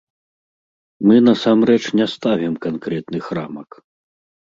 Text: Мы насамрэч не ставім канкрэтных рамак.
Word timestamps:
Мы 1.09 1.15
насамрэч 1.27 1.83
не 2.01 2.09
ставім 2.17 2.53
канкрэтных 2.67 3.25
рамак. 3.41 3.69